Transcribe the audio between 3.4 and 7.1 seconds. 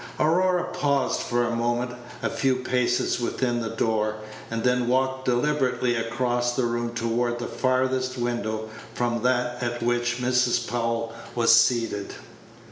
the door, and then walked deliberately across the room